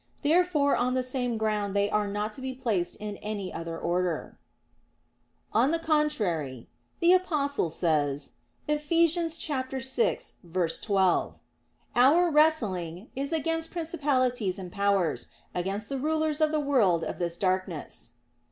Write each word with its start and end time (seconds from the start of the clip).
Therefore 0.23 0.75
on 0.75 0.95
the 0.95 1.03
same 1.03 1.37
ground 1.37 1.75
they 1.75 1.87
are 1.87 2.07
not 2.07 2.33
to 2.33 2.41
be 2.41 2.55
placed 2.55 2.95
in 2.95 3.17
any 3.17 3.53
other 3.53 3.77
order. 3.77 4.39
On 5.53 5.69
the 5.69 5.77
contrary, 5.77 6.67
The 7.01 7.13
Apostle 7.13 7.69
says 7.69 8.31
(Eph. 8.67 8.89
6:12): 8.89 11.35
"Our 11.95 12.31
wrestling... 12.31 13.09
is 13.15 13.31
against 13.31 13.69
principalities 13.69 14.57
and 14.57 14.71
powers, 14.71 15.27
against 15.53 15.87
the 15.87 15.99
rulers 15.99 16.41
of 16.41 16.51
the 16.51 16.59
world 16.59 17.03
of 17.03 17.19
this 17.19 17.37
darkness." 17.37 18.13